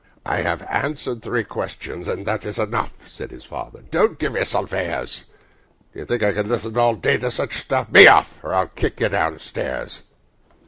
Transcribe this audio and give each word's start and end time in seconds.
"I 0.25 0.41
have 0.41 0.63
answered 0.63 1.21
three 1.21 1.43
questions, 1.43 2.07
and 2.07 2.25
that 2.25 2.43
is 2.43 2.57
enough," 2.57 2.91
Said 3.07 3.29
his 3.29 3.43
father. 3.43 3.83
"Don't 3.91 4.17
give 4.17 4.33
yourself 4.33 4.73
airs! 4.73 5.25
Do 5.93 5.99
you 5.99 6.05
think 6.05 6.23
I 6.23 6.33
can 6.33 6.49
listen 6.49 6.75
all 6.75 6.95
day 6.95 7.17
to 7.19 7.29
such 7.29 7.59
stuff? 7.59 7.91
Be 7.91 8.07
off, 8.07 8.43
or 8.43 8.51
I'll 8.51 8.65
kick 8.69 8.99
you 8.99 9.09
down 9.09 9.37
stairs. 9.37 10.01